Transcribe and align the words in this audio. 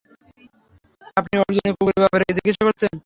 আপনি 1.17 1.33
অর্জুনের 1.41 1.73
কুকুরের 1.77 2.01
ব্যাপারে 2.03 2.23
জিজ্ঞেসা 2.37 2.63
করছেন? 2.67 2.93